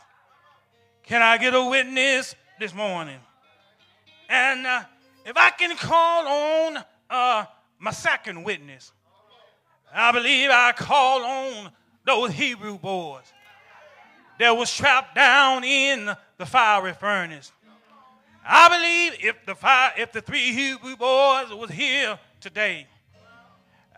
Can 1.03 1.21
I 1.21 1.37
get 1.37 1.55
a 1.55 1.63
witness 1.63 2.35
this 2.59 2.73
morning? 2.75 3.19
And 4.27 4.67
uh, 4.67 4.83
if 5.25 5.37
I 5.37 5.49
can 5.51 5.77
call 5.77 6.27
on 6.27 6.83
uh, 7.09 7.45
my 7.79 7.91
second 7.91 8.43
witness, 8.43 8.91
I 9.93 10.11
believe 10.11 10.49
I 10.51 10.73
call 10.73 11.23
on 11.23 11.71
those 12.05 12.31
Hebrew 12.31 12.77
boys 12.77 13.31
that 14.39 14.51
was 14.51 14.75
trapped 14.75 15.15
down 15.15 15.63
in 15.63 16.13
the 16.37 16.45
fiery 16.45 16.91
furnace. 16.91 17.53
I 18.45 18.67
believe 18.67 19.25
if 19.25 19.45
the 19.45 19.55
fire, 19.55 19.93
if 19.97 20.11
the 20.11 20.19
three 20.19 20.51
Hebrew 20.51 20.97
boys 20.97 21.49
was 21.53 21.69
here 21.71 22.19
today, 22.41 22.87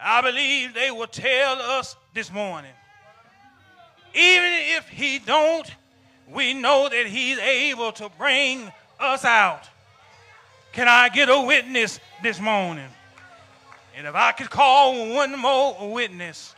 I 0.04 0.22
believe 0.22 0.74
they 0.74 0.92
will 0.92 1.08
tell 1.08 1.62
us 1.62 1.96
this 2.14 2.32
morning. 2.32 2.72
Even 4.14 4.50
if 4.78 4.90
he 4.90 5.20
don't, 5.20 5.70
we 6.30 6.54
know 6.54 6.90
that 6.90 7.06
he's 7.08 7.38
able 7.40 7.94
to 7.94 8.10
bring 8.18 8.70
us 9.00 9.24
out. 9.24 9.64
Can 10.74 10.88
I 10.90 11.08
get 11.08 11.30
a 11.30 11.40
witness 11.40 12.00
this 12.22 12.40
morning? 12.40 12.88
And 13.96 14.06
if 14.06 14.14
I 14.14 14.34
could 14.34 14.50
call 14.50 15.14
one 15.14 15.40
more 15.40 15.94
witness, 15.94 16.54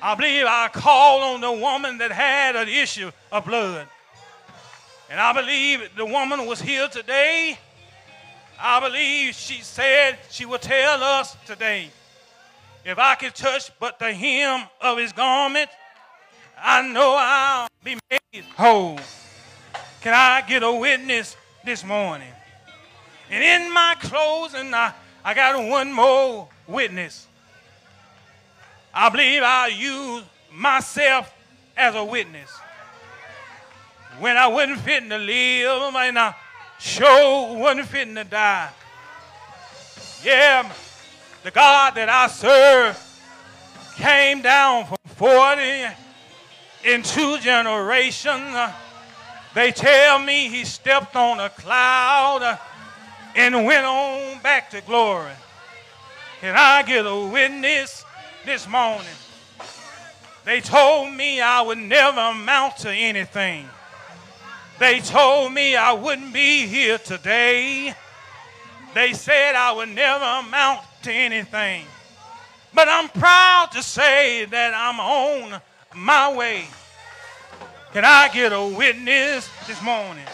I 0.00 0.14
believe 0.14 0.46
I 0.46 0.68
call 0.72 1.34
on 1.34 1.40
the 1.42 1.52
woman 1.52 1.98
that 1.98 2.10
had 2.10 2.56
an 2.56 2.68
issue 2.68 3.10
of 3.30 3.44
blood. 3.44 3.86
And 5.10 5.20
I 5.20 5.32
believe 5.34 5.90
the 5.94 6.06
woman 6.06 6.46
was 6.46 6.60
here 6.60 6.88
today. 6.88 7.58
I 8.58 8.80
believe 8.80 9.34
she 9.34 9.60
said 9.60 10.18
she 10.30 10.46
will 10.46 10.58
tell 10.58 11.02
us 11.02 11.36
today 11.46 11.90
if 12.84 12.98
I 12.98 13.14
can 13.14 13.32
touch 13.32 13.70
but 13.78 13.98
the 13.98 14.12
hem 14.12 14.66
of 14.80 14.98
his 14.98 15.12
garment, 15.12 15.70
I 16.58 16.86
know 16.88 17.16
I'll 17.18 17.68
be 17.82 17.98
made 18.10 18.44
whole. 18.56 18.98
Can 20.00 20.14
I 20.14 20.42
get 20.46 20.62
a 20.62 20.72
witness 20.72 21.36
this 21.64 21.84
morning? 21.84 22.32
And 23.30 23.44
in 23.44 23.72
my 23.72 23.96
closing, 24.00 24.72
I, 24.74 24.92
I 25.24 25.34
got 25.34 25.62
one 25.68 25.92
more 25.92 26.48
witness. 26.66 27.26
I 28.92 29.08
believe 29.08 29.42
I'll 29.44 29.70
use 29.70 30.24
myself 30.52 31.32
as 31.76 31.94
a 31.94 32.04
witness. 32.04 32.50
When 34.18 34.36
I 34.36 34.48
wasn't 34.48 34.80
fitting 34.80 35.08
to 35.10 35.18
live 35.18 35.94
and 35.94 36.18
I 36.18 36.34
sure 36.78 37.56
wasn't 37.56 37.86
fitting 37.86 38.14
to 38.16 38.24
die. 38.24 38.70
Yeah, 40.24 40.70
the 41.42 41.50
God 41.50 41.94
that 41.94 42.08
I 42.08 42.26
serve 42.28 42.98
came 43.96 44.42
down 44.42 44.86
from 44.86 44.98
40 45.06 45.62
in 46.84 47.02
two 47.02 47.38
generations. 47.38 48.56
They 49.54 49.72
tell 49.72 50.18
me 50.18 50.48
he 50.48 50.64
stepped 50.64 51.16
on 51.16 51.40
a 51.40 51.48
cloud 51.48 52.58
and 53.34 53.64
went 53.64 53.86
on 53.86 54.40
back 54.42 54.70
to 54.70 54.80
glory. 54.82 55.32
Can 56.40 56.54
I 56.56 56.82
get 56.82 57.06
a 57.06 57.16
witness 57.16 58.04
this 58.44 58.68
morning? 58.68 59.06
They 60.44 60.60
told 60.60 61.12
me 61.12 61.40
I 61.40 61.60
would 61.60 61.78
never 61.78 62.20
amount 62.20 62.78
to 62.78 62.90
anything. 62.90 63.66
They 64.78 65.00
told 65.00 65.52
me 65.52 65.76
I 65.76 65.92
wouldn't 65.92 66.32
be 66.32 66.66
here 66.66 66.96
today. 66.96 67.94
They 68.94 69.12
said 69.12 69.54
I 69.54 69.72
would 69.72 69.90
never 69.90 70.24
amount 70.24 70.80
to 71.02 71.12
anything. 71.12 71.84
But 72.72 72.88
I'm 72.88 73.08
proud 73.08 73.70
to 73.72 73.82
say 73.82 74.44
that 74.46 74.74
I'm 74.74 75.00
on 75.00 75.60
my 75.94 76.34
way. 76.34 76.64
Can 77.92 78.04
I 78.04 78.28
get 78.32 78.52
a 78.52 78.62
witness 78.62 79.48
this 79.66 79.82
morning? 79.82 80.26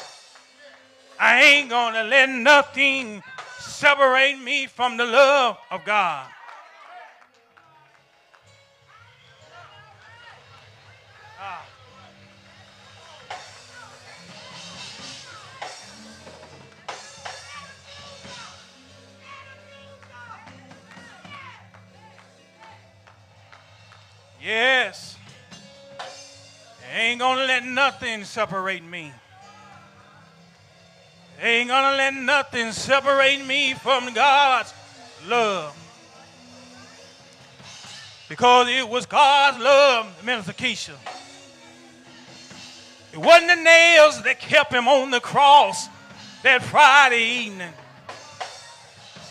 I 1.18 1.42
ain't 1.42 1.70
gonna 1.70 2.04
let 2.04 2.28
nothing 2.28 3.22
separate 3.58 4.38
me 4.38 4.66
from 4.66 4.96
the 4.96 5.06
love 5.06 5.56
of 5.70 5.84
God. 5.84 6.26
Yes. 24.46 25.16
Ain't 26.94 27.18
gonna 27.18 27.42
let 27.46 27.64
nothing 27.64 28.22
separate 28.22 28.84
me. 28.84 29.12
Ain't 31.42 31.68
gonna 31.68 31.96
let 31.96 32.14
nothing 32.14 32.70
separate 32.70 33.44
me 33.44 33.74
from 33.74 34.14
God's 34.14 34.72
love. 35.26 35.76
Because 38.28 38.68
it 38.68 38.88
was 38.88 39.04
God's 39.04 39.58
love, 39.58 40.24
Minister 40.24 40.52
Keisha. 40.52 40.94
It 43.12 43.18
wasn't 43.18 43.48
the 43.48 43.56
nails 43.56 44.22
that 44.22 44.38
kept 44.38 44.72
him 44.72 44.86
on 44.86 45.10
the 45.10 45.20
cross 45.20 45.88
that 46.44 46.62
Friday 46.62 47.46
evening. 47.46 47.72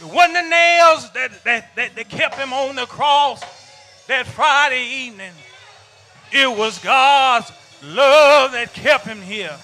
It 0.02 0.14
wasn't 0.14 0.34
the 0.34 0.50
nails 0.50 1.10
that, 1.12 1.42
that, 1.46 1.76
that, 1.78 1.96
that 1.96 2.10
kept 2.10 2.36
him 2.36 2.52
on 2.52 2.76
the 2.76 2.86
cross 2.86 3.42
that 4.08 4.28
Friday 4.28 4.84
evening. 5.06 5.32
It 6.32 6.50
was 6.50 6.78
God's 6.80 7.52
love 7.84 8.52
that 8.52 8.74
kept 8.74 9.06
him 9.06 9.22
here. 9.22 9.56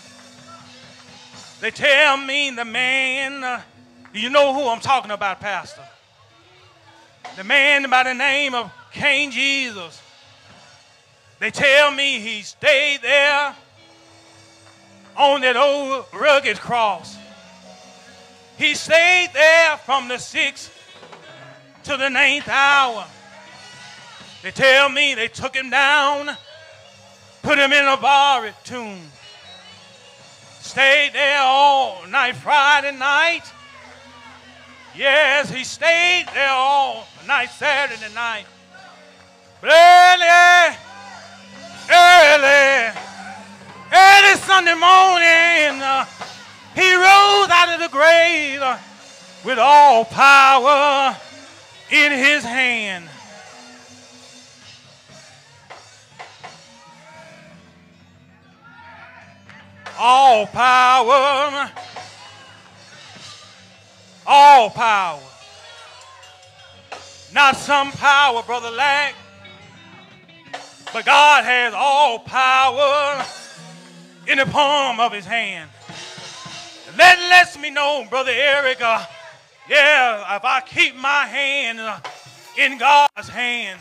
They 1.60 1.72
tell 1.72 2.18
me 2.18 2.50
the 2.52 2.66
man, 2.66 3.44
uh, 3.44 3.62
you 4.14 4.30
know 4.30 4.54
who 4.54 4.68
I'm 4.68 4.80
talking 4.80 5.12
about, 5.12 5.40
Pastor? 5.40 5.84
The 7.38 7.44
man 7.44 7.90
by 7.90 8.04
the 8.04 8.14
name 8.14 8.56
of 8.56 8.72
King 8.92 9.32
Jesus. 9.32 10.02
They 11.40 11.52
tell 11.52 11.92
me 11.92 12.20
he 12.20 12.42
stayed 12.42 13.00
there 13.02 13.56
on 15.18 15.42
that 15.42 15.56
old 15.56 16.06
rugged 16.14 16.60
cross. 16.60 17.18
He 18.58 18.76
stayed 18.76 19.30
there 19.34 19.78
from 19.78 20.08
the 20.08 20.18
sixth 20.18 20.72
to 21.84 21.98
the 21.98 22.10
ninth 22.10 22.48
hour. 22.48 23.06
They 24.42 24.52
tell 24.52 24.90
me 24.90 25.14
they 25.14 25.28
took 25.28 25.56
him 25.56 25.70
down, 25.70 26.36
put 27.44 27.60
him 27.60 27.72
in 27.72 27.86
a 27.86 27.96
borrowed 27.96 28.56
tomb. 28.64 29.02
Stayed 30.62 31.12
there 31.14 31.42
all 31.42 32.08
night, 32.08 32.36
Friday 32.36 32.98
night. 32.98 33.44
Yes, 34.96 35.52
he 35.52 35.64
stayed 35.64 36.26
there 36.34 36.50
all 36.50 37.08
night, 37.28 37.50
Saturday 37.52 38.14
night. 38.16 38.46
But 39.62 39.70
early, 39.70 40.76
early, 41.92 42.98
early 43.94 44.38
Sunday 44.40 44.74
morning, 44.74 45.82
uh, 45.84 46.06
he 46.74 46.96
rose 46.96 47.50
out 47.50 47.70
of 47.76 47.80
the 47.80 47.90
grave 47.90 48.60
uh, 48.60 48.78
with 49.46 49.60
all 49.60 50.04
power 50.06 51.16
in 51.92 52.12
his 52.12 52.44
hand. 52.44 53.11
All 60.04 60.48
power, 60.48 61.70
all 64.26 64.72
power. 64.72 65.20
Not 67.32 67.56
some 67.56 67.92
power, 67.92 68.42
Brother 68.42 68.72
Lack, 68.72 69.14
but 70.92 71.06
God 71.06 71.46
has 71.46 71.76
all 71.76 72.18
power 72.18 73.24
in 74.28 74.40
the 74.40 74.48
palm 74.48 75.00
of 75.00 75.14
his 75.14 75.26
hand. 75.26 75.70
that 76.98 77.20
lets 77.30 77.60
me 77.60 77.70
know, 77.70 78.04
Brother 78.10 78.32
Eric, 78.34 78.82
uh, 78.82 79.06
yeah, 79.70 80.36
if 80.36 80.44
I 80.44 80.62
keep 80.62 80.96
my 80.96 81.28
hand 81.28 81.80
uh, 81.80 82.00
in 82.58 82.80
God's 82.80 83.30
hand, 83.30 83.80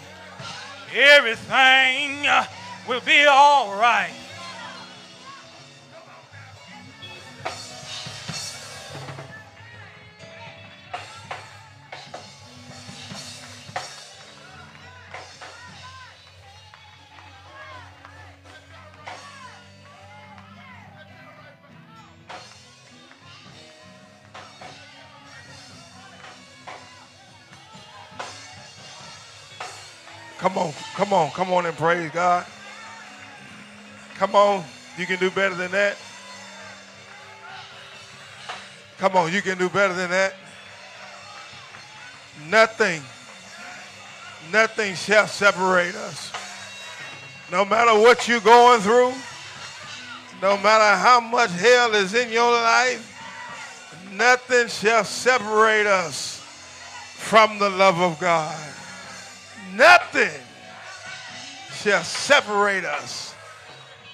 everything 0.95 2.27
uh, 2.27 2.45
will 2.87 3.01
be 3.01 3.25
all 3.25 3.75
right. 3.81 4.20
Come 31.01 31.15
on, 31.15 31.31
come 31.31 31.51
on, 31.51 31.65
and 31.65 31.75
praise 31.79 32.11
God. 32.11 32.45
Come 34.17 34.35
on, 34.35 34.63
you 34.99 35.07
can 35.07 35.19
do 35.19 35.31
better 35.31 35.55
than 35.55 35.71
that. 35.71 35.97
Come 38.99 39.17
on, 39.17 39.33
you 39.33 39.41
can 39.41 39.57
do 39.57 39.71
better 39.71 39.95
than 39.95 40.11
that. 40.11 40.35
Nothing, 42.51 43.01
nothing 44.53 44.95
shall 44.95 45.27
separate 45.27 45.95
us. 45.95 46.31
No 47.51 47.65
matter 47.65 47.99
what 47.99 48.29
you're 48.29 48.41
going 48.41 48.83
through, 48.83 49.15
no 50.43 50.59
matter 50.59 50.99
how 50.99 51.19
much 51.19 51.51
hell 51.53 51.95
is 51.95 52.13
in 52.13 52.31
your 52.31 52.53
life, 52.53 54.05
nothing 54.13 54.69
shall 54.69 55.05
separate 55.05 55.87
us 55.87 56.41
from 57.17 57.59
the 57.59 57.71
love 57.71 57.99
of 58.03 58.21
God 58.21 58.71
nothing 59.75 60.43
shall 61.83 62.05
separate 62.05 62.85
us 62.85 63.35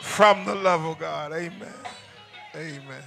from 0.00 0.44
the 0.44 0.54
love 0.54 0.84
of 0.84 1.00
God. 1.00 1.32
Amen. 1.32 1.74
Amen. 2.54 3.02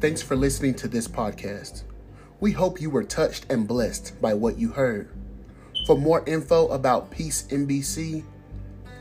Thanks 0.00 0.22
for 0.22 0.34
listening 0.34 0.72
to 0.76 0.88
this 0.88 1.06
podcast. 1.06 1.82
We 2.40 2.52
hope 2.52 2.80
you 2.80 2.88
were 2.88 3.04
touched 3.04 3.44
and 3.50 3.68
blessed 3.68 4.18
by 4.22 4.32
what 4.32 4.58
you 4.58 4.70
heard. 4.70 5.10
For 5.86 5.98
more 5.98 6.24
info 6.26 6.68
about 6.68 7.10
Peace 7.10 7.42
MBC, 7.50 8.24